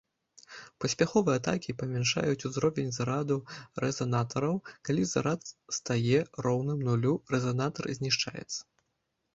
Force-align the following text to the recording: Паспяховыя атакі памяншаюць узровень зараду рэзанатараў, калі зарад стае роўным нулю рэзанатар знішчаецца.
Паспяховыя 0.83 1.37
атакі 1.39 1.75
памяншаюць 1.81 2.45
узровень 2.49 2.89
зараду 2.97 3.37
рэзанатараў, 3.85 4.55
калі 4.91 5.03
зарад 5.13 5.41
стае 5.81 6.19
роўным 6.47 6.79
нулю 6.91 7.13
рэзанатар 7.37 7.83
знішчаецца. 8.01 8.61